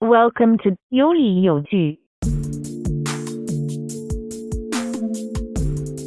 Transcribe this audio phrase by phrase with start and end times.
[0.00, 2.00] Welcome to 有理有据，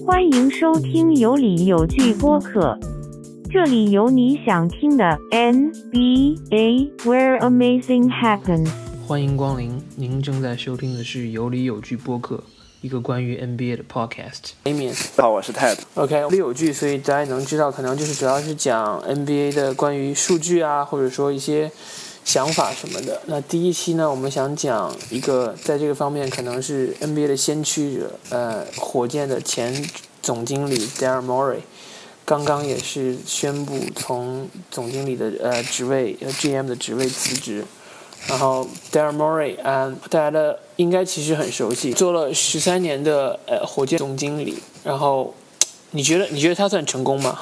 [0.06, 2.78] 欢迎收听有理有据播客，
[3.50, 8.70] 这里有你想听的 NBA where amazing happens。
[9.08, 12.44] 欢迎光临，您正在收听的是有理有据播客，
[12.82, 14.52] 一个关于 NBA 的 podcast。
[14.66, 15.80] Amy，好，我是 Ted。
[15.96, 21.72] OK，有理有据，所以大家能知道，可能就是主要是讲 NBA 的关于数据啊，或者说一些
[22.28, 23.22] 想法什么的。
[23.28, 29.90] 那第一期呢，我们想讲一个在这个方面可能是 NBA 的先驱者，呃，火箭的前
[30.22, 31.60] 总经理 Daryl Morey，
[32.26, 37.64] 刚刚也是宣布从总经理的呃职位呃 GM 的职位辞职。
[38.28, 44.58] 然后 Daryl Morey，嗯，大家的应该其实很熟悉，做了十三年的呃火箭总经理。
[44.84, 45.34] 然后
[45.92, 47.40] 你觉得你觉得他算成功吗？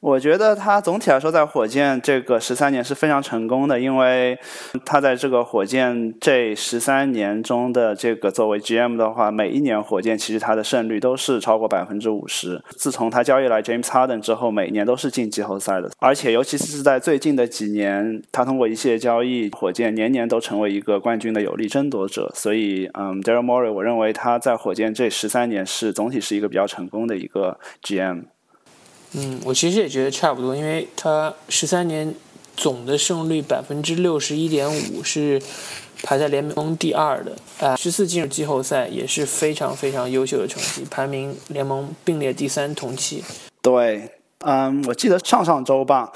[0.00, 4.38] 我觉得他总体来说在火箭这个十三年是非常成功的，因为
[4.84, 12.62] 他在这个火箭这十三年中的这个作为 GM 的话，每一年火箭其实他的胜率都是超过百分之五十。
[12.76, 22.30] 自从他交易来 James Harden 之后，每年都是进季后赛的，而且尤其是在最近的几年，他通过一系列交易，火箭年年都成为一个冠军的有力争夺者。
[22.34, 28.24] 所以，嗯，Daryl Morey，我认为他在火箭这十三年是总体是一个比较成功的一个 GM。
[29.12, 32.14] 嗯，我其实也觉得差不多，因为他十三年
[32.56, 35.40] 总的胜率百分之六十一点五是
[36.02, 43.24] 排在联盟第二的，啊、十四进入季后赛也是非常非常优秀的成绩，排名联盟并列第三同期。
[43.62, 46.12] 对，嗯，我记得上上周吧。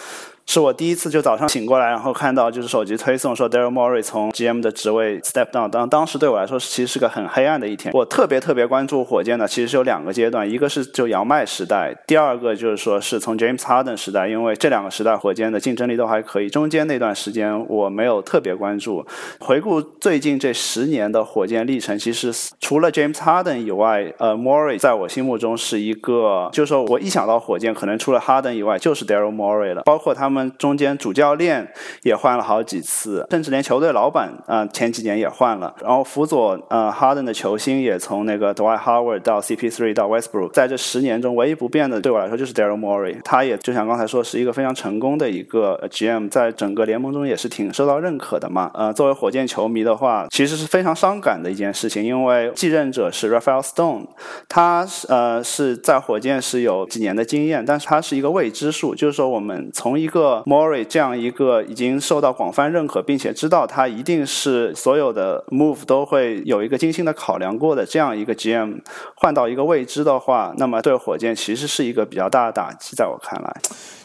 [0.46, 7.90] 是我第一次就早上醒过来，然后看到就是手机推送说 Daryl Morey 从 GM 的职位 step down，当当时对我来说其实是个很黑暗的一天。
[7.94, 16.50] 我特别特别关注火箭的，其实是有两个阶段，一个是就姚麦时代，第二个就是说是从 James Harden 时代，因为这两个时代火箭的竞争力都还可以。
[16.50, 19.06] 中间那段时间我没有特别关注。
[19.38, 30.41] 回顾最近这十年的火箭历程，其实除了 James Harden 以外，呃，Morey 在我心目中是一个，就是说我一想到火箭，可能除了 Harden 以外就是 Daryl Morey 了，包括他们。
[30.58, 31.66] 中间主教练
[32.02, 35.74] 也换了好几次，甚至连球队老板啊、呃、前几年也换了。
[35.80, 43.16] 然后辅佐呃哈登的球星也从那个 Dwight Howard 到 CP3 到 Westbrook，在这十年中唯一不变的对我来说就是 Daryl Morey。
[43.24, 48.70] 他也就像刚才说是一个非常成功的一个 GM，在整个联盟中也是挺受到认可的嘛。
[48.74, 54.06] 呃，作为火箭球迷的话，其实是非常伤感的一件事情，因为继任者是 Rafael Stone，
[54.48, 68.80] 他是呃是在火箭是有几年的经验，但是他是一个未知数，就是说我们从一个 Morey 这样一个已经受到广泛认可，并且知道他一定是所有的 move 都会有一个精心的考量过的这样一个 GM，
[69.14, 73.60] 换到一个未知的话，那么对火箭其实是一个比较大的打击，在我看来。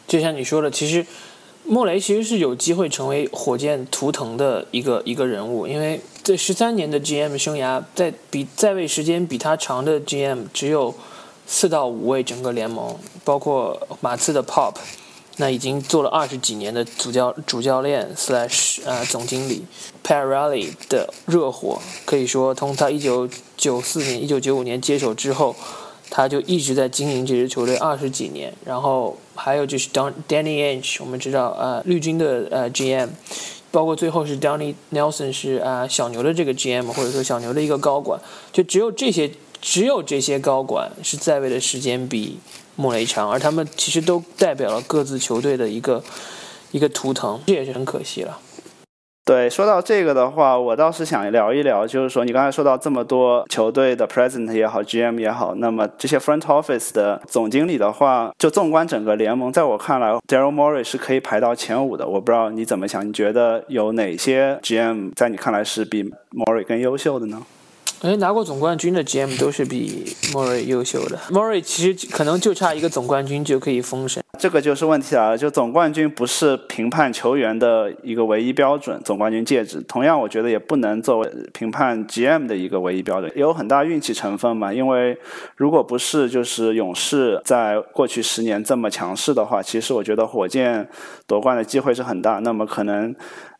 [0.06, 1.06] 就像你说的，其实
[1.64, 10.94] 莫雷其实是有机会成为火箭图腾的一个一个人物，因为这十三年的 GM 生涯，在比在位时间比他长的 GM 只有
[11.46, 14.74] 四到五位，整个联盟包括马刺的 Pop。
[15.40, 19.64] 那已经做了二十几年的主教主教练 slash 呃总经理
[20.02, 25.54] p a r a l l y 的热火，可以说从他一九九四年、一九九五年接手之后，
[26.10, 28.52] 他就一直在经营这支球队二十几年。
[28.64, 33.10] 然后还有就是当 Danny Ainge，我们知道呃绿军的呃 GM，
[33.70, 38.20] 包括最后是 Donny Nelson 是啊、呃、小牛的这个 GM，或者说小牛的一个高管，
[38.52, 42.40] 就只有这些只有这些高管是在位的时间比。
[42.78, 46.00] 莫雷强，而他们其实都代表了各自球队的一个
[46.70, 48.38] 一个图腾，这也是很可惜了。
[49.24, 62.06] 对，说到这个的话，我倒是想聊一聊，就是说你刚才说到这么多球队的 president 也好，GM 也好，那么这些 front office 的总经理的话，就纵观整个联盟，在我看来，Daryl Morey 是可以排到前五的。
[62.06, 67.42] 我不知道你怎么想，你觉得有哪些 GM 在你看来是比 Morey 更优秀的呢？
[68.00, 71.18] 哎，拿过总冠军的 GM 都是比 Morey 优秀的。
[71.30, 74.22] Morey 其实可能就差一个总冠军就可以封神。
[74.38, 84.72] 这个就是问题来了，就总冠军不是评判球员的一个唯一标准，总冠军戒指同样，我觉得也不能作为评判 GM 的一个唯一标准，有很大运气成分嘛。
[84.72, 85.18] 因为
[85.56, 90.88] 如果不是就是勇士在过去十年这么强势的话，其实我觉得火箭
[91.26, 92.38] 夺冠的机会是很大。
[92.38, 93.12] 那么可能。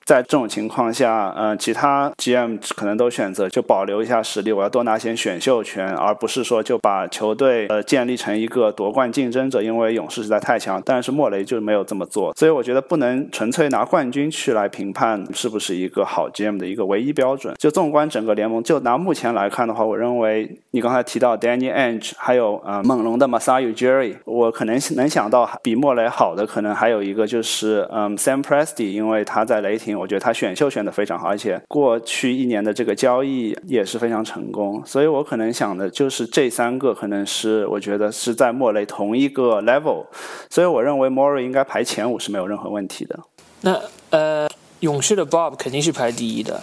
[0.08, 9.60] 在这种情况下，呃，其他 GM 可能都选择就保留一下实力，我要多拿些选秀权，而不是说就把球队呃建立成一个夺冠竞争者。
[9.60, 17.55] 因为勇士实在太强，但是莫雷就没有这么做，所以我觉得不能纯粹拿冠军去来评判是不是一个好 GM 的一个唯一标准。
[17.58, 29.97] 就纵观整个联盟，就拿目前来看的话，我认为你刚才提到 Danny Ainge，还有呃猛龙的 Masai Ujiri，我可能能想到比莫雷好的，可能还有一个就是嗯 Sam Presti，因为他在雷霆。
[29.98, 34.82] 我觉得他选秀选的非常好，而且过去一年的这个交易也是非常成功。
[34.86, 40.06] 所以我可能想的就是这三个可能是我觉得是在莫雷同一个 level，
[40.48, 43.18] 所以我认为 Murray 应该排前五是没有任何问题的。
[43.62, 43.80] 那
[44.10, 44.48] 呃，
[44.80, 46.62] 勇士的 Bob 肯定是排第一的，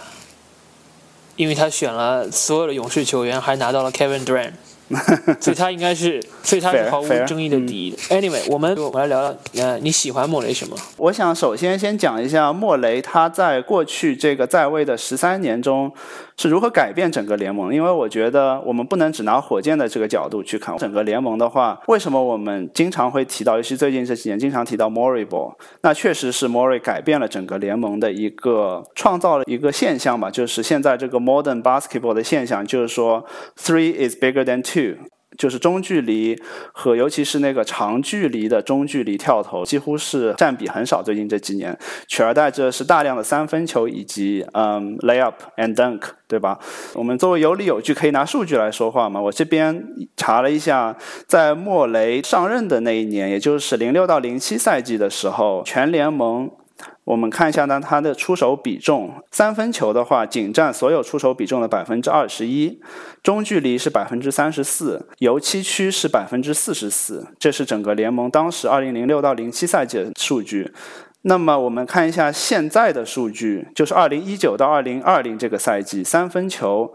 [1.36, 4.52] 因为他选了所有的勇士球员，还拿到了 Kevin Durant。
[5.40, 7.92] 所以他应该是，所以他是毫无争议的第一。
[8.08, 10.76] Anyway，我们我们来聊聊，呃，你喜欢莫雷什么？
[10.96, 15.92] 我想首先先讲一下莫雷，他在过去这个在位的十三年中
[16.36, 17.74] 是如何改变整个联盟。
[17.74, 25.52] 因为我觉得我们不能只拿火箭的这个角度去看整个联盟的话，为什么我们经常会提到，尤其最近这几年经常提到 Murray Ball？
[25.80, 33.26] 那确实是 Murray 改变了整个联盟的一个创造了一个现象吧，就是现在这个 Modern Basketball 的现象，就是说
[33.60, 34.75] Three is bigger than two。
[34.76, 34.96] Two
[35.36, 36.40] 就是中距离
[36.72, 41.02] 和尤其是那个长距离的中距离跳投，几乎是占比很少。
[41.02, 41.76] 最近这几年，
[42.08, 46.58] 取而代之的是大量的三分球以及嗯 layup and dunk，对吧？
[46.94, 49.20] 我们作为有理有据，可以拿数据来说话嘛。
[49.20, 49.86] 我这边
[50.16, 50.96] 查了一下，
[51.26, 56.50] 在莫雷上任的那一年，也就是零六到零七赛季的时候，全联盟。
[57.06, 62.80] 我们看一下呢，他的出手比重，三分球的话仅占所有出手比重的百分之二十一，
[63.22, 70.72] 中距离是百分之三十四，油漆区是百分之四十四，这是整个联盟当时二零零六到零七赛季的数据。
[71.22, 76.92] 那么我们看一下现在的数据，就是二零一九到二零二零这个赛季，三分球。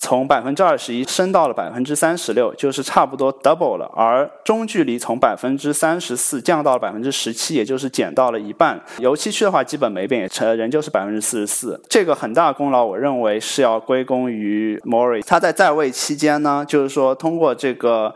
[0.00, 3.90] 从百分之二十一升到了百分之三十六，就是差不多 double 了。
[3.96, 8.80] 而中距离从百分之三十四降到了百分之十七，也就是减到了一半。
[8.98, 11.80] 油漆区的话基本没变，成仍旧是百分之四十四。
[11.88, 15.20] 这个很大功劳，我认为是要归功于 Mori。
[15.26, 18.14] 他在在位期间呢，就是说通过这个，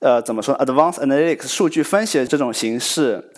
[0.00, 3.32] 呃，怎么说，advanced analytics 数据分析的这种形式。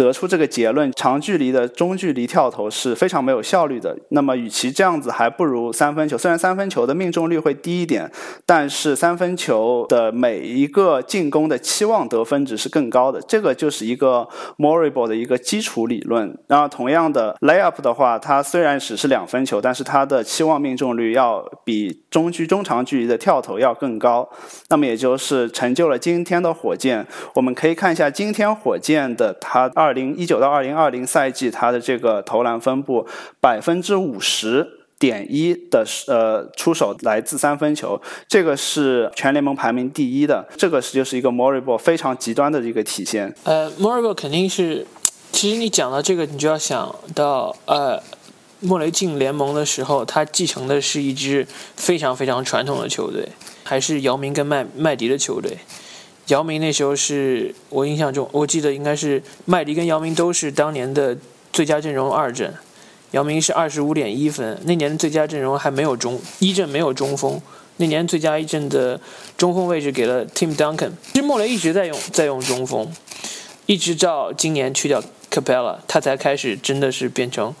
[0.00, 3.94] 得出这个结论：长距离的中距离跳投是非常没有效率的。
[4.08, 6.16] 那么，与其这样子，还不如三分球。
[6.16, 8.10] 虽然三分球的命中率会低一点，
[8.46, 13.20] 但是三分球的每一个进攻的期望得分值是更高的。
[13.28, 14.26] 这个就是一个
[14.56, 16.34] Morable 的一个基础理论。
[16.46, 24.26] 然后，同样的 Layup 的话，它虽然只是两分球，但是它的期望命中率要比中距中长距离的跳投要更高。
[24.70, 27.06] 那么，也就是成就了今天的火箭。
[27.34, 29.89] 我们可以看一下今天火箭的它二。
[29.90, 33.04] 二零一九到二零二零赛季，他的这个投篮分布
[33.40, 34.64] 百分之五十
[35.00, 40.46] 点一的呃出手来自三分球，这个是全联盟排名第一的。
[40.56, 43.34] 这个是就是一个 m o r i b l e 非常极端的一个体现。
[43.42, 44.86] 呃 m o r i b l e 肯定是，
[45.32, 48.00] 其实你讲到这个，你就要想到呃，
[48.60, 51.44] 莫雷进联盟的时候，他继承的是一支
[51.74, 53.28] 非常非常传统的球队，
[53.64, 55.58] 还是姚明跟麦麦迪的球队。
[56.30, 61.16] 姚明那时候是我印象中，我记得应该是麦迪跟姚明都是当年的
[61.52, 62.54] 最佳阵容二阵。
[63.10, 67.40] 姚明是二十五点一分，那年的最佳阵容还没有中一阵没有中锋，
[67.78, 69.00] 那年最佳一阵的
[69.36, 70.92] 中锋位置给了 Tim Duncan。
[71.12, 72.88] 其实莫雷一直在用在用中锋，
[73.66, 77.52] 一直到今年去掉 Capella，他才开始真的是变成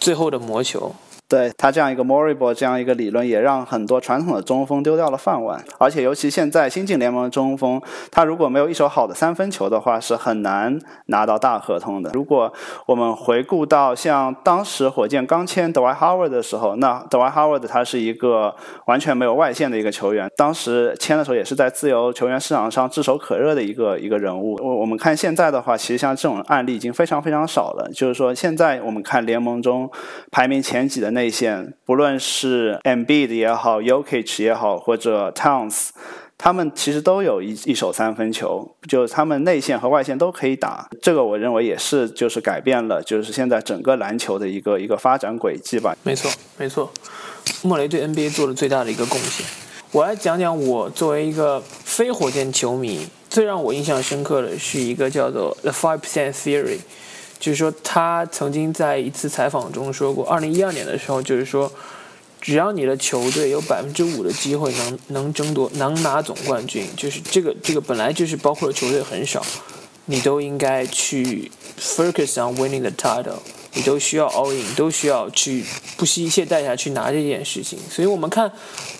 [0.00, 0.94] 最后的魔球。
[1.28, 5.64] 对他这样一个 m o r i b l e 这样一个理论，也让很多传统的中锋丢掉了饭碗。
[5.78, 7.82] 而且，尤其现在新进联盟的中锋，
[8.12, 12.12] 他如果没有一手好的三分球的话，是很难拿到大合同的。
[12.12, 12.52] 如果
[12.86, 18.54] 我们回顾到像当时火箭刚签 d w i g h Howard 的时候，那 d w i g h Howard 他是一个
[18.86, 24.56] 完全没有外线的一个球员，当时签的时候也是在自由球员市场上炙手可热的一个一个人物。
[24.62, 27.90] 我我们看现在的话，其实像这种案例已经非常非常少了。
[27.92, 29.90] 就是说，现在我们看联盟中
[30.30, 31.15] 排名前几的。
[31.16, 35.88] 内线，不论是 Embiid 也好，Yokich 也好，或者 Towns，
[36.36, 40.86] 他们其实都有一一手三分球，就是他们内线和外线都可以打。
[41.00, 45.96] 这个我认为也是，就是改变了，就是现在整个篮球的一个一个发展轨迹吧。
[46.02, 46.92] 没错，没错。
[47.62, 49.46] 莫雷对 NBA 做了最大的一个贡献。
[49.92, 56.80] 我来讲讲我作为一个非火箭球迷，最让我印象深刻的是一个叫做 The Five Percent Theory。
[57.38, 61.70] 就是说，他曾经在一次采访中说过，二零一二年的时候，就是说，
[62.40, 69.44] 只要你的球队有百分之五的机会能能争夺能拿总冠军，就是这个这个本来就是包括的球队很少，
[70.06, 73.38] 你都应该去 focus on winning the title，
[73.74, 75.64] 你都需要 all in，都需要去
[75.96, 77.78] 不惜一切代价去拿这件事情。
[77.90, 78.50] 所以我们看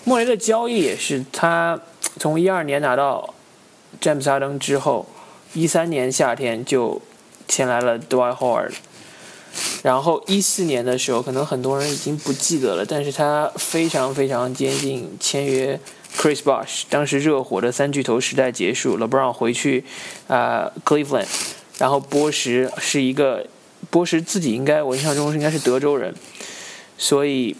[0.03, 1.79] 莫雷的交易也是，他
[2.19, 3.33] 从一二年拿到
[3.99, 5.07] 詹姆斯哈登之后，
[5.53, 7.01] 一三年夏天就。
[7.47, 8.73] 签来了 Dwight Howard，
[9.81, 15.79] 然后一四年的时候，可能很多人已经不记得了，但是他非常非常接近签约
[16.15, 19.85] Chris Bosh，当时热火的三巨头时代结束，LeBron 回去
[20.27, 21.27] 啊 Cleveland，
[21.77, 23.47] 然后波什是一个
[23.89, 26.13] 波什自己应该我印象中是应该是德州人，
[26.97, 27.55] 所以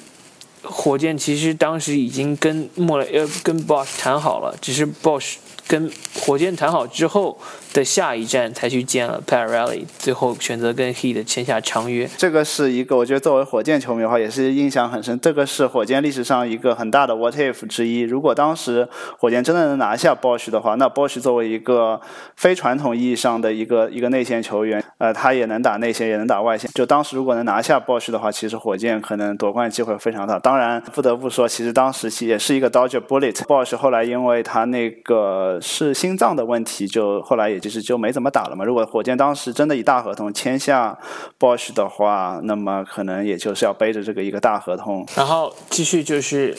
[0.64, 5.36] 火箭其实当时已经跟莫雷呃跟 Bosh 谈好了，只是 Bosh
[5.68, 7.40] 跟火箭谈好之后。
[7.74, 12.10] 的下一站才去见了 Pirelli，最后选择跟 Heat 签下长约。
[12.18, 15.20] 这个是一个，我觉得作为火箭球迷的话，也是印象很深。
[15.20, 18.02] 这个是火箭历史上一个很大的 What if 之一。
[18.02, 18.88] 如果当时
[19.20, 22.00] 火箭真的能拿下 Bosch 的话，那 Bosch 作为一个
[22.36, 26.70] 非传统意义上的一个一个内线球员，呃，他也能打内线，也能打外线。
[26.74, 30.40] 就当时如果能拿下 Bosch 的话，其实火箭可能夺冠机会非常大。
[30.40, 33.34] 当然，不得不说，其实当时也是一个 Dodge Bullet。
[33.44, 38.48] Bosch 后来因为他那个是心脏的问题，就后来也其实就没怎么打。
[38.48, 38.64] 了嘛？
[38.64, 40.98] 如果火箭当时真的以大合同签下
[41.38, 45.06] Bosch 的话，那么可能也就是要背着这个一个大合同。
[45.16, 46.58] 然后继续就是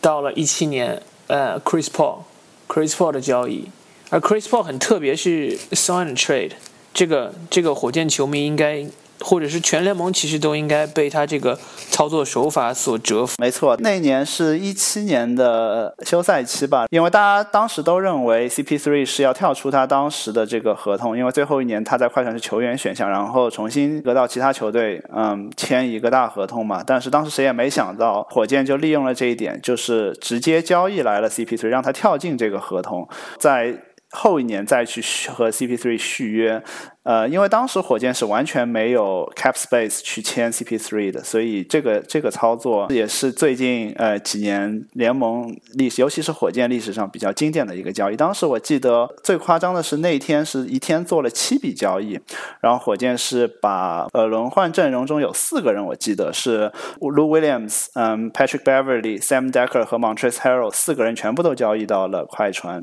[0.00, 3.68] 到了一七年，呃，Chris Paul，Chris Paul 的交易，
[4.10, 6.52] 而 Chris Paul 很特别，是 sign trade，
[6.92, 8.86] 这个这个火箭球迷应该。
[9.20, 11.58] 或者是全联盟其实都应该被他这个
[11.90, 13.34] 操作手法所折服。
[13.38, 26.82] 没错，那一年是一七年的休赛期吧，因为大家当时都认为 CP3 是要跳出他当时的这个合同，因为最后一年他在快船是球员选项，然后重新得到其他球队，嗯，签一个大合同嘛。
[26.86, 33.08] 但是当时谁也没想到，火箭就利用了这一点，就是直接交易来了 CP3，让他跳进这个合同，
[33.38, 33.76] 在。
[34.10, 36.62] 后一年再去和 CP3 续约，
[37.02, 48.16] 呃，因为当时火箭是完全没有 cap space 去签 CP3 的，所以这个这个操作也是最近呃几年联盟历史，尤其是火箭历史上比较经典的一个交易。
[48.16, 52.18] 当时我记得最夸张的是那天是一天做了七笔交易，
[52.62, 62.82] 然后火箭是把呃轮换阵容中有四个人，我记得是 Lou Williams、嗯 Patrick Beverly、Sam Decker 和 Montrezl Harrell 四个人全部都交易到了快船。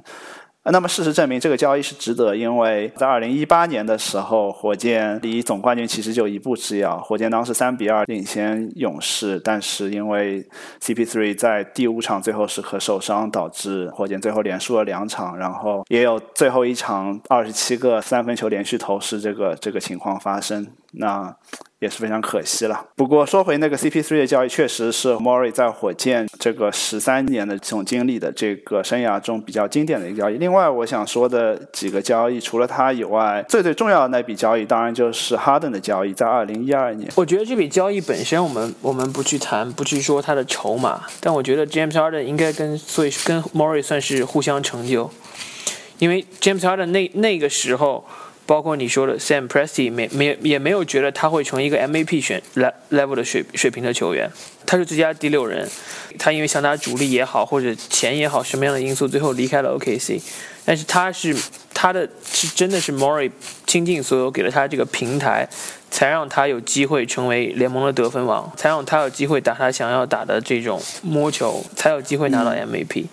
[0.71, 6.97] 那么事实证明，这个交易是值得，因为在二零一八年的时候，火箭离总冠军其实就一步之遥。
[6.99, 10.43] 火箭当时三比二领先勇士，但是因为
[10.81, 20.67] CP3 在第五场最后时刻受伤，导致火箭最后连输了两场，然后也有最后一场二十七个三分球连续投失这个这个情况发生。
[20.93, 21.35] 那。
[21.79, 22.85] 也是非常可惜了。
[22.95, 30.37] 不过说回那个 CP3 的交易，确实是 Mori 在火箭这个十三年的总经理的这个生涯中比较经典的一个交易。
[30.37, 37.11] 另外，我想说的几个交易，除了他以外，最最重要的那笔交易，当然就是 Harden 的交易，在二零一二年。
[37.15, 45.11] 我觉得这笔交易本身，我们我们不去谈，不去说他的筹码，但我觉得 James Harden 应该跟所以跟 Mori 算是互相成就，
[45.99, 48.05] 因为 James Harden 那那个时候。
[48.45, 52.41] 包括你说的 Sam Presti 没没也没有觉得他会成为一个 MVP 选
[52.91, 54.29] level 的水水平的球员，
[54.65, 55.67] 他是最佳第六人，
[56.19, 60.21] 他因为想打主力也好，或者钱也好，什么样的因素最后离开了 OKC，
[60.63, 61.35] 但是他是
[61.73, 63.31] 他的是真的是 Mori
[63.65, 65.47] 倾尽所有给了他这个平台。
[65.91, 73.05] 才让他有机会成为联盟的得分王，才让他有机会打他想要打的这种摸球，才有机会拿到 MVP。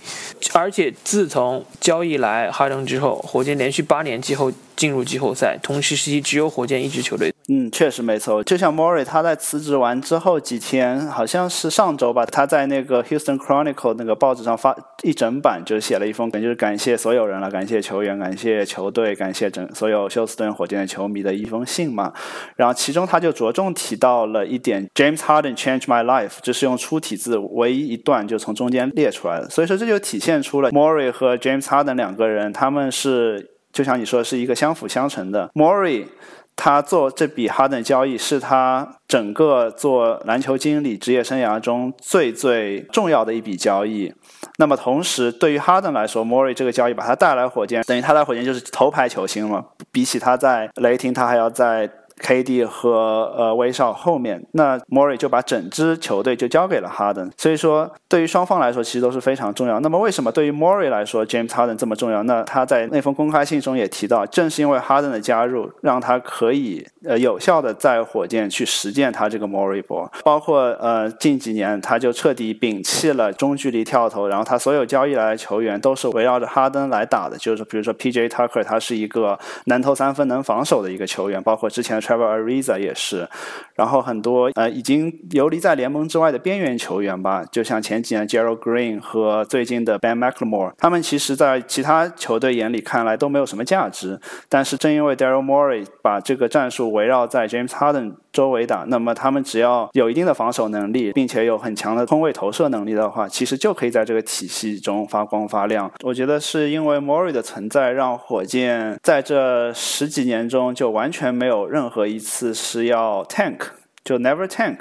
[0.52, 4.50] 而且自从交易来哈登之后，火箭连续八年季后
[4.82, 7.32] 进入季后赛，同时期只有火箭一支球队。
[7.48, 8.42] 嗯，确实没错。
[8.42, 22.12] 就像 Mori，他在辞职完之后几天，好像是上周吧，他在那个 Houston Chronicle 那个报纸上发一整版，就是写了一封，就是感谢所有人了，感谢球员，感谢球队，感谢整所有休斯顿火箭的球迷的一封信嘛。
[22.56, 29.48] 然后其中他就着重提到了一点，James Harden changed my life，这是用粗体字唯一一段就从中间列出来的。
[29.48, 35.50] 所以说这就体现出了 Mori 和 James Harden 两个人，他们是就像你说是一个相辅相成的。
[35.54, 36.06] Mori。
[36.54, 44.12] 他做这笔哈登交易是他整个做篮球经理职业生涯中最最重要的一笔交易。
[44.58, 49.64] 那么同时，对于哈登来说，，Mori 这个交易把他带来火箭，等于他在火箭就是头牌球星了。
[49.90, 51.90] 比起他在雷霆，他还要在。
[52.20, 59.80] KD 和呃威少后面，那 Mori 就把整支球队就交给了哈登，所以说对于双方来说其实都是非常重要。
[59.80, 62.22] 那么为什么对于 Mori 来说 James Harden 这么重要？
[62.24, 82.01] 那他在那封公开信中也提到，正是因为哈登的加入，让他可以呃有效的在火箭去实践他这个 Mori 波，包括呃近几年他就彻底摒弃了中距离跳投，然后他所有交易来的球员都是围绕着哈登来打的，就是比如说 PJ Tucker 他是一个能投三分能防守的一个球员，包括之前。
[82.02, 83.28] Trevor Ariza 也是，
[83.76, 105.92] 然后很多呃已经游离在联盟之外的边缘球员吧，就像前几年 Gerald Green 和最近的 Ben McLemore，他们其实在其他球队眼里看来都没有什么价值，但是正因为 Daryl Morey 把这个战术围绕在 James Harden 周围打，那么他们只要有一定的防守能力，并且有很强的空位投射能力的话，其实就可以在这个体系中发光发亮。
[106.02, 113.58] 我觉得是因为 Mori 的存在，让火箭在这十几年中就完全没有任何一次是要 tank，
[114.02, 114.78] 就 never tank。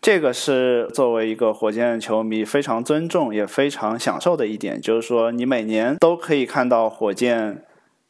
[0.00, 7.62] 这个是作为一个火箭球迷非常尊重也非常享受的一点，就是说你每年都可以看到火箭。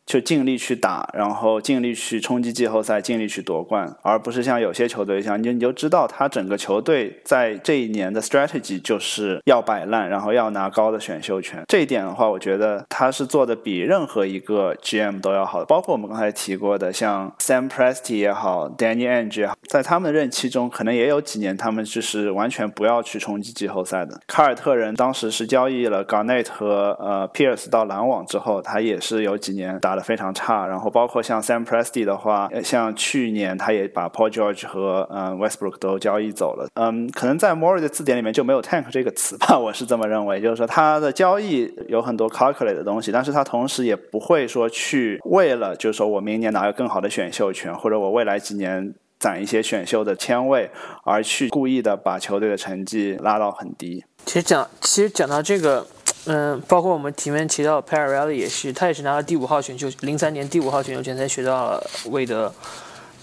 [0.04, 11.62] 就尽力去打，然后尽力去冲击季后赛，尽力去夺冠，而不是像有些球队像你，你就知道他整个球队在这一年的 strategy 就是要摆烂，然后要拿高的选秀权。
[11.68, 15.66] 这一点的话，我觉得他是做的比任何一个 GM 都要好的。
[15.66, 24.21] 包括我们刚才提过的，像 Sam Presti 也好，Danny Ainge 也好，在他们的任期中，可能也有几年他们就是完全不要去冲击季后赛的。
[24.26, 29.91] 凯尔特人当时是交易了 Garnett 和呃 Pierce 到篮网之后，他也是有几年打。
[29.92, 36.66] 打得非常差，然后包括像 Sam Presti 的话，像去年他也把 Paul George 和嗯 Westbrook 都交易走了。
[36.76, 40.40] 嗯，可能在 Mori 的字典里面就没有 tank 这个词吧，我是这么认为。
[40.40, 50.70] 就是说他的交易有很多 calculate 的东西，但是他同时也不会说去为了就是说我明年拿个更好的选秀权，或者我未来几年攒一些选秀的签位，
[51.04, 54.02] 而去故意的把球队的成绩拉到很低。
[54.25, 55.87] 其实讲，其实讲到这个。
[56.26, 62.52] 嗯，包括我们前面提到 p e r r e l l 也是，他也是拿了第五号选秀，零三年第五号选秀权才学到了韦德。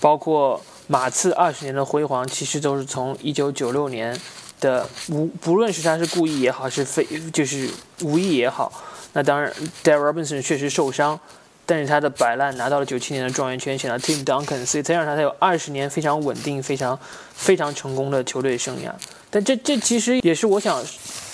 [0.01, 4.17] 包括马刺二十年的辉煌，其实都是从一九九六年
[4.61, 7.69] 的无，不论是他是故意也好，是非就是
[8.03, 8.71] 无意也好。
[9.13, 9.51] 那当然
[9.83, 11.19] d a r Robinson 确实受伤，
[11.65, 16.97] 但是他的摆烂拿到了九七年的状元签，选了 Tim Duncan，所以才让他有二十年非常稳定、非常
[17.33, 18.91] 非常成功的球队生涯。
[19.29, 20.83] 但这这其实也是我想。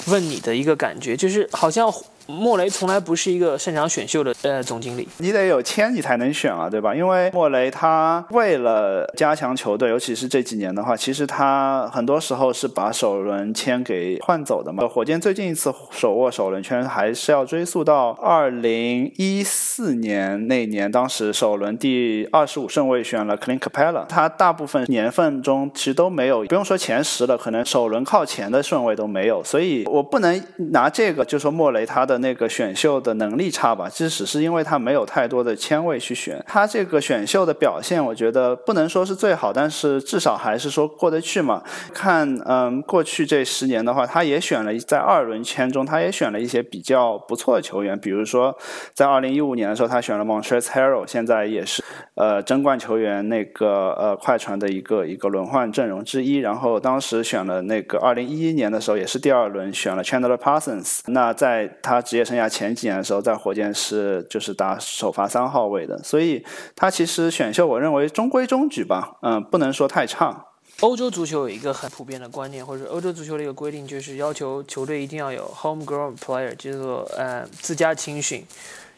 [0.08, 1.92] 问你的一个感觉，就是好像。
[2.28, 6.96] 莫雷从来不是一个擅长选秀的呃总经理，你得有签你才能选啊，对吧？
[6.96, 14.88] 因为莫雷他为了加强球队，尤其是这几年的话，其实他很多时候是把首轮签给换走的嘛。
[14.88, 32.15] 火箭最近一次手握首轮签还是要追溯到二零一四年那年，当时首轮第二十五顺位选了 Clint Capela，他大部分年份中其实都没有，不用说前十了，可能首轮靠前的顺位都没有，所以我不能拿这个就说莫雷他的。
[32.20, 41.64] 那个选秀的能力差吧，即使是因为他没有太多的签位去选，他这个选秀的表现，我觉得不能说是最好，但是至少还是说过得去嘛。
[41.94, 48.56] 看，嗯，过去这十年的话，他也选了在二轮签中，他也选了一些比较不错的球员，比如说
[48.94, 51.84] 在二零一五年的时候，他选了 Montrez Harrell，现在也是
[52.16, 56.38] 呃争冠球员那个呃快船的一个一个轮换阵容之一。
[56.38, 61.00] 然后当时选了那个二零一一年的时候，也是第二轮选了 Chandler Parsons。
[61.08, 70.46] 那在他职业生涯前几年的时候，在火箭是就是打首发三号位的，所以他其实选秀我认为中规中矩吧，嗯，不能说太差。
[70.82, 78.46] 欧洲足球有一个很普遍的观念，或者欧洲足球的一个规定，就是要求球队一定要有 homegrown player，叫做呃自家青训。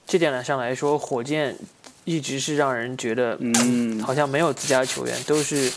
[0.05, 1.55] 这点上来说，火箭
[2.03, 5.71] 一直是让人觉得，嗯，好像没有自家球员，都是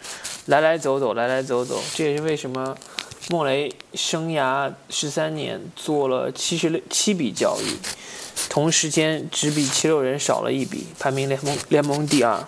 [0.46, 1.78] 来来走走，来来走走。
[1.94, 2.76] 这也是为什么。
[3.30, 7.78] 莫雷生涯十三年做了七十六七笔交易，
[8.50, 12.42] 同时间只比七六人少了一笔，排名联盟联盟第二。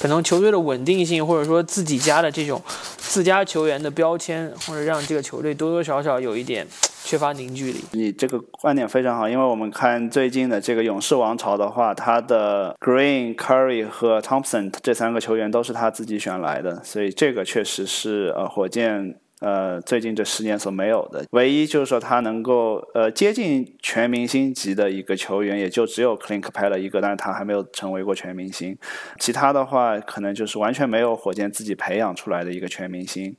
[0.00, 2.62] 可能球队的稳定性，或者说自己家的这种
[2.98, 6.64] 自家球员的标签，或者让这个球队多多少少有一点
[7.04, 7.84] 缺乏凝聚力。
[7.90, 19.16] 你这个观点非常好，因为我们看最近的这个勇士王朝的话，他的 Green、Curry 和 Thompson 这三个球员都是他自己选来的，所以这个确实是呃火箭。
[19.40, 28.76] 呃，最近这十年所没有的，唯一就是说他能够呃接近全明星级的一个球员，也就只有 Clint 拍了一个，但是他还没有成为过全明星。
[29.18, 33.34] 其他的话，可能就是完全没有火箭自己培养出来的一个全明星。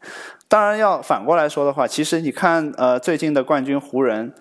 [0.47, 4.33] 当然，要反过来说的话，其实你看，呃，最近的冠军湖人。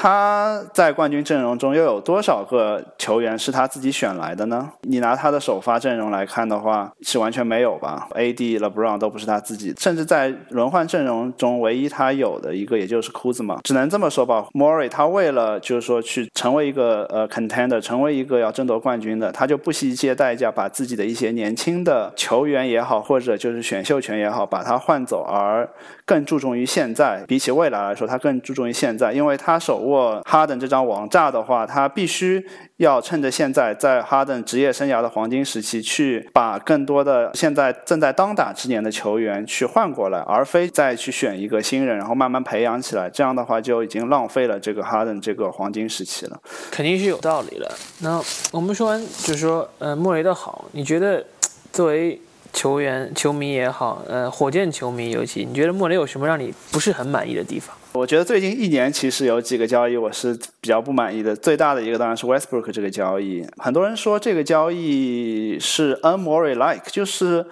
[0.00, 4.70] 他在冠军阵容中又有多少个球员是他自己选来的呢？
[4.82, 8.60] 你拿他的首发阵容来看的话，是完全没有吧？A.D.
[8.60, 13.58] LeBron 都不是他自己，甚至在轮换阵容中，唯一他有的一个，也就是库兹马。
[13.64, 25.68] 只能这么说吧，Mori 他为了就是说去成为一个呃 contender，成为一个要争夺冠军的，他就不惜一切代价把自己的一些年轻的球员也好，或者就是选秀权也好，把他换走，而
[26.04, 29.87] 更注重于现在，比起未来来说，他更注重于现在，因为他手。
[29.88, 32.44] 握哈登这张王炸的话，他必须
[32.76, 43.08] 要趁着现在在哈登职业生涯的黄金时期，去把更多的现在正在当打之年的球员去换过来，而非再去选一个新人，然后慢慢培养起来。
[43.10, 46.40] 这样的话就已经浪费了这个哈登这个黄金时期了。
[46.70, 47.70] 肯定是有道理的。
[48.00, 48.22] 那
[48.52, 51.24] 我们说完，就是说，呃，莫雷的好，你觉得
[51.72, 52.20] 作为
[52.52, 57.76] 球员、球迷也好，呃，火箭球迷尤其，你觉得莫雷有什么让你不是很满意的地方？
[57.92, 63.44] 我觉得最近一年其实有几个交易我是比较不满意的，最大的一个当然是 Westbrook 这个交易。
[63.56, 67.44] 很多人说这个交易是 Unmore-like，就是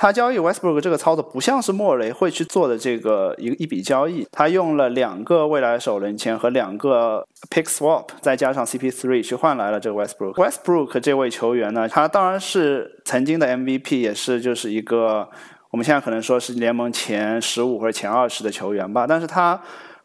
[0.00, 4.24] 他交易 Westbrook 这个操作不像是莫雷会去做的这个一一笔交易。
[4.30, 10.34] 他用了两个未来首轮签和两个 pick swap，再加上 CP3 去换来了这个 Westbrook。
[10.34, 15.28] Westbrook 这位球员呢，他当然是曾经的 MVP，也是就是一个
[15.72, 19.60] 我们现在可能说是联盟前十五或者前二十的球员吧，但是他。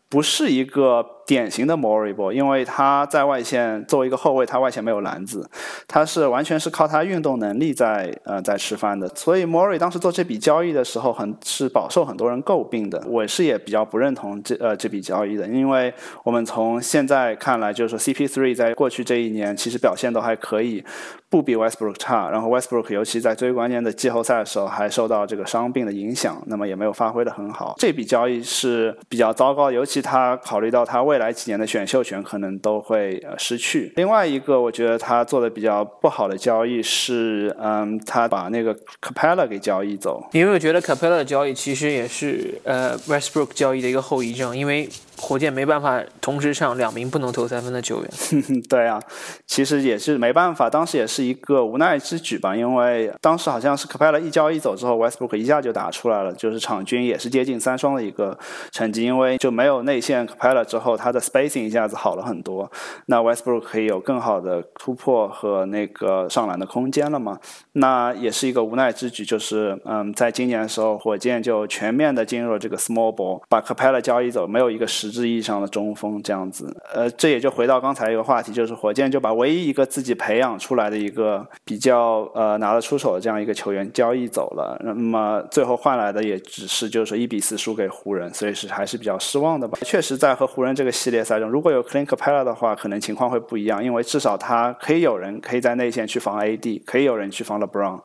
[0.10, 5.50] 不是一个典型的 Moriball，因为他在外线作为一个后卫，他外线没有篮子，
[5.88, 9.08] 他是完全是靠他运动能力在呃在吃饭的。
[9.16, 13.04] 所以 Morri 当时做这笔交易的时候，很是饱受很多人诟病的。
[13.08, 20.84] 我是也比较不认同这呃这笔交易的，因为我们从现在看来，就是说 CP3 在过去这一年其实表现都还可以。
[21.30, 27.74] 不比 Westbrook 差，然后 Westbrook 尤其在最关键的季后赛的时候还受到这个伤病的影响，那么也没有发挥的很好。
[27.80, 33.94] 这笔交易是比较糟糕，尤其他考虑到他未未来几年的选秀权可能都会失去。
[33.98, 40.28] 另外一个我觉得他做的比较不好的交易是，嗯，他把那个 Capella 给交易走。
[40.32, 44.58] 你有没有觉得 Capella 的交易其实也是呃 Westbrook 交易的一个后遗症？
[44.58, 48.12] 因为火箭没办法同时上两名不能投三分的球员。
[48.70, 49.02] 对啊，
[49.48, 52.56] 其实也是没办法，当时也是一个无奈之举吧。
[52.56, 58.38] 因为当时好像是 Capela 一交易走之后，Westbrook 一下就打出来了，就是场均也是接近三双的一个
[58.72, 59.04] 成绩。
[59.04, 62.72] 因为就没有内线 Capela 之后，他的 spacing 一下子好了很多，
[63.08, 67.40] 那 Westbrook 可以有更好的突破和那个上篮的空间了嘛。
[67.74, 76.76] 那也是一个无奈之举，就是嗯，在今年的时候，火箭就全面的进入了这个 small ball，把 Capela 交易走，没有一个实实质意义上的中锋这样子。
[76.94, 84.80] 呃，这也就回到刚才一个话题，就是火箭就把唯一一个自己培养出来的一个比较呃拿得出手的这样一个球员交易走了。
[84.84, 89.80] 那么最后换来的也只是就是一比四输给湖人，所以是还是比较失望的吧。
[89.82, 97.54] 确实在和湖人这个系列赛中，如果有 Clint Capella 的话，可能情况会不一样，因为至少他可以有人可以在内线去防 AD，可以有人去防。
[97.54, 98.02] LeBron，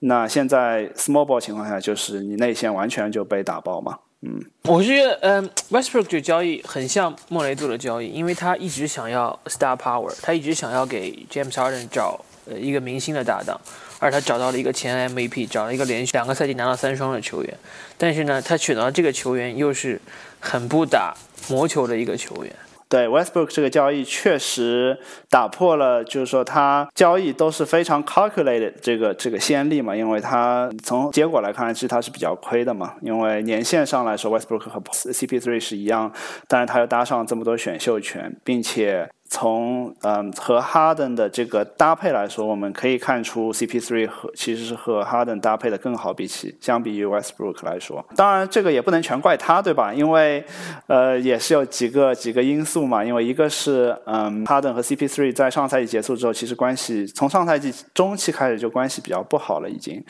[0.00, 3.98] 那现在 small ball 情况下，就是你内线完全就被打爆嘛。
[4.22, 13.58] 嗯，我是觉得，嗯，Westbrook 这交易很像莫雷做的交易，因为他一直想要 star power，他一直想要给 James Harden 找呃一个明星的搭档，
[13.98, 17.58] 而他找到了一个前 MVP，找了一个连续两个赛季拿到三双的球员，
[17.96, 19.98] 但是呢，他选到这个球员又是
[20.38, 21.14] 很不打
[21.48, 22.54] 魔球的一个球员。
[22.90, 24.98] 对 Westbrook 这个交易确实
[25.30, 36.12] 打破了，就是说他交易都是非常 calculated 这个这个先例嘛，因为他从结果来看，其实他是比较亏的嘛，因为年限上来说，Westbrook 和 CP3 是一样，
[36.48, 39.08] 但是他又搭上这么多选秀权，并且。
[39.32, 48.04] 从嗯和哈登的这个搭配来说，我们可以看出 CP3 和其实是和哈登搭配的更好，比起相比于 Westbrook 来说。
[48.16, 49.94] 当然，这个也不能全怪他，对吧？
[49.94, 50.44] 因为
[50.88, 53.04] 呃也是有几个几个因素嘛。
[53.04, 60.04] 因为一个是嗯哈登和 CP3 在上赛季结束之后，其实关系从上赛季中期开始就关系比较不好了，已经。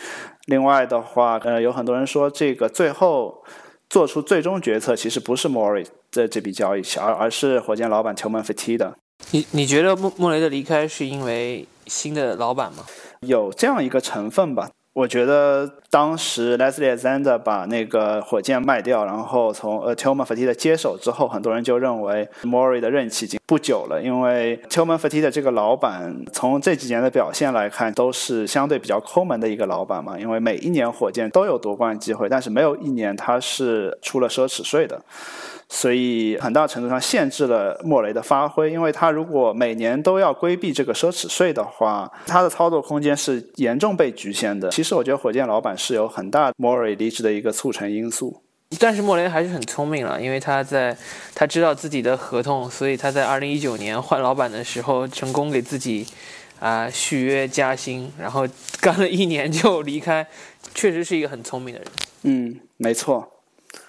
[0.47, 3.45] 另外的话，呃有很多人说这个最后
[3.91, 8.97] 做出最终决策其实不是 m o r r i 的这笔交易，而而是火箭老板球门 f t 的。
[9.31, 12.85] 你你觉得莫莫雷的离开是因为新的老板吗？
[13.21, 14.71] 有这样一个成分吧。
[15.01, 30.19] 我觉得当时 Leslie Zander 把那个火箭卖掉，然后从呃 Tillman Fertitta 接手之后，很多人就认为 Mori 的任期已经不久了，因为 Tillman Fertitta 这个老板从这几年的表现来看，都是相对比较抠门的一个老板嘛。
[30.19, 35.01] 因为每一年火箭都有夺冠机会，但是没有一年他是出了奢侈税的。
[35.73, 44.69] 所以很大程度上限制了莫雷的发挥，因为他如果每年都要规避这个奢侈税的话，他的操作空间是严重被局限的。
[44.71, 48.43] 其实我觉得火箭老板是有很大莫雷离职的一个促成因素。
[48.79, 50.97] 但是莫雷还是很聪明了，因为他在
[51.35, 56.07] 他知道自己的合同，所以他在二零一九年换老板的时候，成功给自己
[56.61, 58.47] 啊续约加薪，然后
[58.81, 60.25] 干了一年就离开，
[60.73, 61.89] 确实是一个很聪明的人。
[62.23, 63.29] 嗯，没错。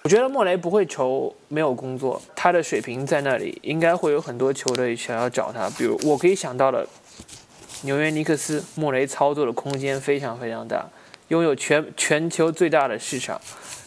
[0.02, 5.70] 我觉得莫雷不会愁没有工作，他的水平在那里，应该会有很多球队想要找他。
[5.70, 6.84] 比如我可以想到的，
[7.82, 10.88] 纽约尼克斯，穆雷操作的空间非常非常大，
[11.28, 13.40] 拥有全全球最大的市场，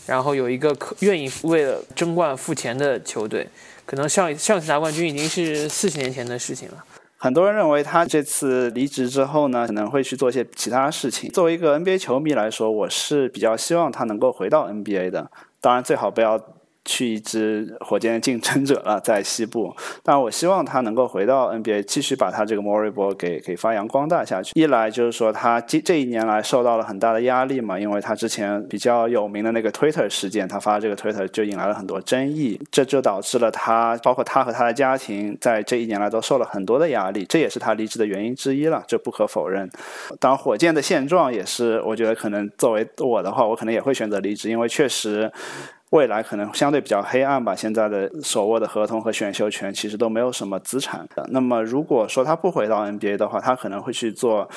[0.06, 3.48] 然后有一个可愿意为了争冠付钱的球队。
[3.86, 6.84] 可能上上次拿冠军已经是四十年前的事情了。
[7.18, 11.30] 很多人认为他这次离职之后呢，可能会去做些其他事情。
[11.32, 15.30] 作为一个 NBA 球迷来说，我是比较希望他能够回到 NBA 的。
[15.62, 16.40] 当然，最好不要
[16.86, 19.76] 去一支火箭的竞争者了，在西部。
[20.04, 24.52] 但我希望他能够回到 NBA，继续把他这个 Mori 波给给发扬光大下去。
[24.54, 39.68] 一来就是说他这这一年来受到了很大的压力嘛，因为他之前比较有名的那个 Twitter 事件，他发这个 Twitter 就引来了很多争议，这就导致了他，包括他和他的家庭，在这一年来都受了很多的压力，这也是他离职的原因之一了，这不可否认。
[40.20, 45.32] 当然，火箭的现状也是，我觉得可能作为我的话，我可能也会选择离职，因为确实。
[45.96, 47.56] 未来可能相对比较黑暗吧。
[47.56, 51.26] 现在的手握的合同和选秀权其实都没有什么资产的。
[51.32, 54.50] 那么如果说他不回到 NBA 的话，他可能会去做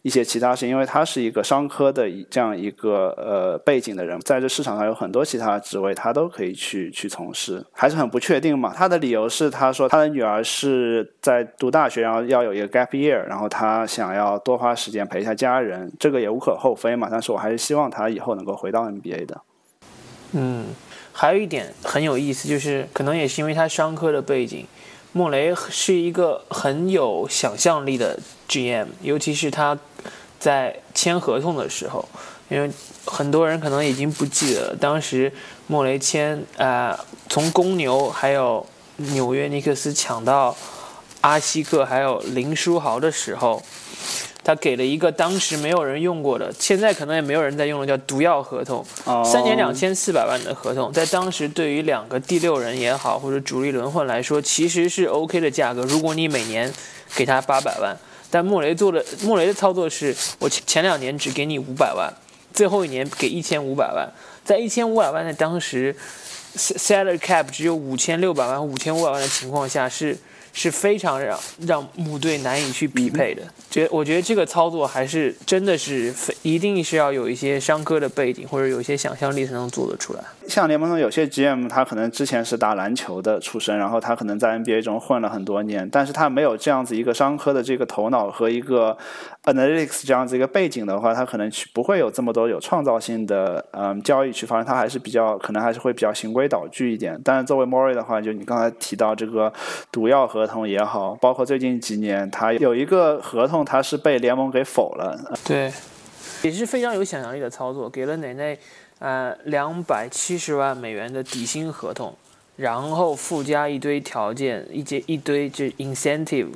[0.00, 8.72] 一些其他事，因为他是一个商科的这样一个呃背景的人，在这市场上有很多其他职位，他都可以去去从事，还是很不确定嘛。
[8.74, 17.08] 他的理由是，他说他的女儿是在读大学，然后要有一个 gap year，然后他想要多花时间陪一下家人，这个也无可厚非嘛。
[17.10, 19.42] 但是我还是希望他以后能够回到 NBA 的。
[20.32, 20.66] 嗯，
[21.18, 24.66] 还有一点很有意思，就是可能也是因为他商科的背景，
[25.12, 29.78] 莫雷是一个很有想象力的 GM，尤其是他
[30.38, 32.06] 在签合同的时候，
[32.50, 32.70] 因为
[33.06, 35.32] 很多人可能已经不记得当时
[35.66, 40.54] 莫雷签啊，从公牛还有纽约尼克斯抢到
[41.22, 43.62] 阿西克还有林书豪的时候。
[44.46, 48.86] 他给了一个当时没有人用过的，现在可能也没有人在用的，叫毒药合同，
[49.24, 55.82] 三年两千四百万的合同，在当时对于两个第六人也好，或者主力轮换来说，其实是 OK 的价格。
[55.82, 56.72] 如果你每年
[57.16, 57.96] 给他八百万，
[58.30, 62.08] 但莫雷做的莫雷的操作是，我前前两年只给你五百万，
[62.54, 64.08] 最后一年给一千五百万，
[64.44, 65.96] 在一千五百万的当时
[66.54, 70.16] salary cap 只有五千六百万和五千五百万的情况下是。
[70.56, 80.20] 是非常让让母队难以去匹配的，觉我觉得这个操作还是真的是非一定是要有一些商科的背景或者有一些想象力才能做得出来。
[80.48, 88.96] 像联盟中有些 GM，他可能之前是打篮球的出身，然后他可能在 NBA 中混了很多年，但是他没有这样子一个商科的这个头脑和一个
[89.46, 97.18] analytics 这样子一个背景的话，他可能去不会有这么多有创造性的嗯交易去发生，他还是比较可能还是会比较循规蹈矩一点。
[97.24, 99.52] 但是作为 Mori 的话，就你刚才提到这个
[99.90, 105.18] 毒药合同也好，包括最近几年他有一个合同，他是被联盟给否了。
[105.44, 105.72] 对，
[106.42, 108.58] 也是非常有想象力的操作，给了奶奶。
[108.98, 112.16] 呃，两百七十万美元的底薪合同，
[112.56, 116.48] 然后附加一堆条件，一节一堆这 incentive，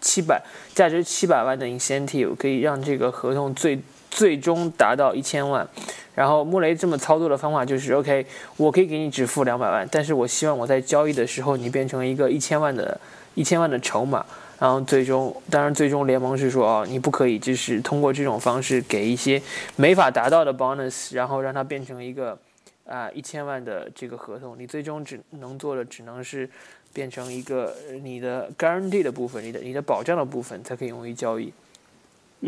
[0.00, 0.42] 七百
[0.74, 3.78] 价值七百万的 incentive 可以让这个合同最
[4.10, 5.66] 最终达到一千万。
[6.14, 8.24] 然后穆雷这么操作的方法就是，OK，
[8.56, 12.98] 我可以给你只付两百万，但是我希望我在交易的时候你变成一个一千万的
[13.34, 14.24] 一千万的筹码。
[14.58, 19.42] 然后最终，当然最终联盟是说，哦，你不可以，就是通过这种方式给一些
[19.76, 22.38] 没法达到的 bonus，然后让它变成一个
[22.86, 24.58] 啊一千万的这个合同。
[24.58, 26.48] 你最终只能做的，只能是
[26.96, 31.52] 变成一个你的 guarantee 的部分，你的你的保障的部分，才可以用于交易。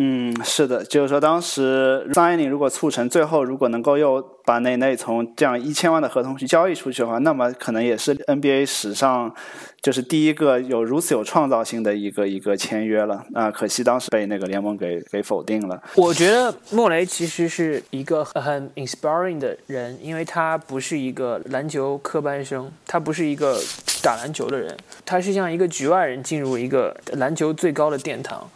[0.00, 9.34] 嗯，是的，就是说当时 signing 如果促成，最后如果能够又把内内从这样一千万的合同去交易出去的话，那么可能也是 NBA 史上
[9.82, 13.24] 就是第一个有如此有创造性的一个一个签约了。
[13.34, 15.82] 啊，可惜当时被那个联盟给给否定了。
[15.96, 23.58] 我觉得莫雷其实是一个很 inspiring 的人，因为他不是一个篮球科班生，他不是一个
[24.00, 28.48] 打篮球的人，他是像一个局外人进入一个篮球最高的殿堂。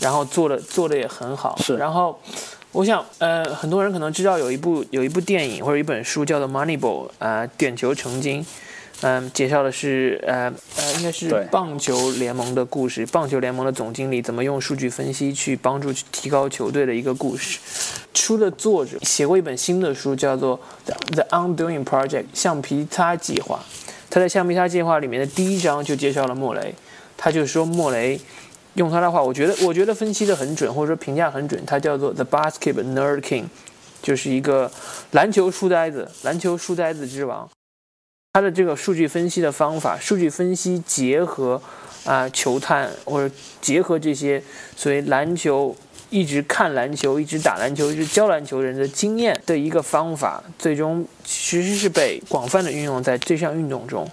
[0.00, 1.76] 然后做的做的也很好，是。
[1.76, 2.18] 然后，
[2.72, 8.46] 我想，呃，很多人可能知道有一部有一部电影或者一本书叫做《Moneyball》啊，点球成金，
[9.02, 17.58] 嗯，介绍的是呃呃，应该是棒球联盟的故事，棒球联盟的总经理怎么用数据分析去帮助去提高球队的一个故事。
[18.14, 20.58] 书的作者写过一本新的书，叫做
[21.14, 23.60] 《The Undoing Project》橡皮擦计划。
[24.08, 26.74] 他在橡皮擦计划里面的第一章就介绍了莫雷，
[27.16, 28.20] 他就说莫雷。
[28.74, 31.60] 用他的话，我觉得我觉得分析的很准，或者说评价很准。
[31.66, 33.44] 他叫做 The Basketball Nerd King，
[34.00, 34.70] 就是一个
[35.10, 37.48] 篮球书呆子，篮球书呆子之王。
[38.32, 41.60] 他的这个数据分析的方法，数据分析结合
[42.04, 44.40] 啊球探或者结合这些
[44.76, 45.76] 所谓篮球
[46.10, 54.08] 一直看篮球、一直打篮球、一直教篮球人的经验的一个方法，最终其实是被广泛的运用在这项运动中。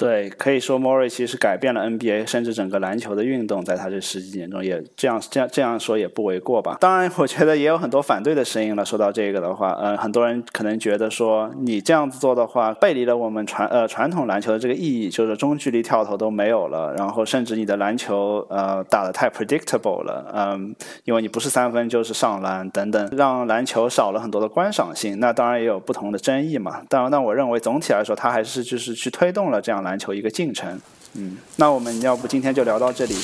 [0.00, 6.78] 对，可以说 Murray 其实改变了 NBA，甚至整个篮球的运动，在他这十几年中，也这样这样这样说也不为过吧。
[6.80, 8.82] 当然，我觉得也有很多反对的声音了。
[8.82, 25.20] 说到这个的话，呃，很多人可能觉得说你这样子做的话，背离了我们传呃传统篮球的这个意义，就是中距离跳投都没有了，然后甚至你的篮球呃打得太 predictable 了，嗯，因为你不是三分就是上篮等等，让篮球少了很多的观赏性。
[25.20, 26.80] 那当然也有不同的争议嘛。
[26.88, 30.80] 当然，那我认为总体来说，他还是就是去推动了这样篮篮球一个进程。
[31.14, 33.16] 嗯那我们要不今天就聊到这里。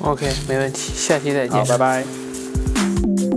[0.00, 1.64] Ok 没问题下期再见。
[1.66, 3.31] 拜拜。